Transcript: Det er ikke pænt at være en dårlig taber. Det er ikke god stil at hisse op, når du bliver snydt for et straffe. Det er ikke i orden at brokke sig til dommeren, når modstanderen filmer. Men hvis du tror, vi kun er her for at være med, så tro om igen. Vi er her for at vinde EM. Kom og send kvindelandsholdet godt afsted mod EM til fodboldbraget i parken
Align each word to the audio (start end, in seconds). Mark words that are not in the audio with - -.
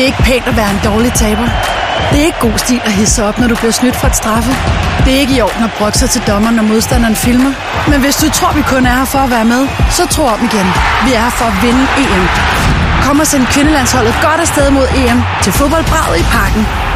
Det 0.00 0.06
er 0.08 0.12
ikke 0.14 0.28
pænt 0.32 0.46
at 0.52 0.56
være 0.56 0.70
en 0.70 0.80
dårlig 0.90 1.12
taber. 1.12 1.46
Det 2.10 2.16
er 2.20 2.24
ikke 2.30 2.40
god 2.40 2.58
stil 2.64 2.80
at 2.84 2.92
hisse 2.92 3.24
op, 3.24 3.38
når 3.38 3.48
du 3.48 3.54
bliver 3.54 3.72
snydt 3.80 3.96
for 3.96 4.06
et 4.06 4.16
straffe. 4.16 4.52
Det 5.04 5.10
er 5.14 5.20
ikke 5.24 5.34
i 5.36 5.40
orden 5.40 5.62
at 5.64 5.72
brokke 5.78 5.98
sig 5.98 6.10
til 6.10 6.22
dommeren, 6.26 6.54
når 6.56 6.62
modstanderen 6.62 7.16
filmer. 7.16 7.52
Men 7.90 8.00
hvis 8.00 8.16
du 8.16 8.30
tror, 8.30 8.52
vi 8.52 8.62
kun 8.62 8.86
er 8.86 8.94
her 9.00 9.04
for 9.04 9.18
at 9.18 9.30
være 9.30 9.44
med, 9.44 9.62
så 9.90 10.06
tro 10.06 10.24
om 10.34 10.40
igen. 10.48 10.68
Vi 11.04 11.10
er 11.16 11.22
her 11.26 11.34
for 11.40 11.44
at 11.52 11.56
vinde 11.64 11.82
EM. 12.02 12.24
Kom 13.04 13.20
og 13.20 13.26
send 13.26 13.46
kvindelandsholdet 13.46 14.14
godt 14.22 14.40
afsted 14.40 14.70
mod 14.70 14.86
EM 15.00 15.18
til 15.42 15.52
fodboldbraget 15.52 16.20
i 16.20 16.24
parken 16.36 16.89